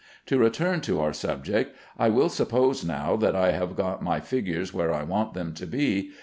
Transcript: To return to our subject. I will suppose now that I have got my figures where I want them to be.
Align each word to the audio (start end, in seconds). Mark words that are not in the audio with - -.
To 0.25 0.39
return 0.39 0.81
to 0.81 0.99
our 0.99 1.13
subject. 1.13 1.75
I 1.95 2.09
will 2.09 2.29
suppose 2.29 2.83
now 2.83 3.15
that 3.17 3.35
I 3.35 3.51
have 3.51 3.75
got 3.75 4.01
my 4.01 4.19
figures 4.19 4.73
where 4.73 4.91
I 4.91 5.03
want 5.03 5.35
them 5.35 5.53
to 5.53 5.67
be. 5.67 6.09